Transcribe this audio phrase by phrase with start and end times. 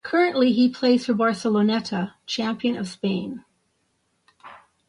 [0.03, 3.45] Currently he plays for Barceloneta, champion of Spain.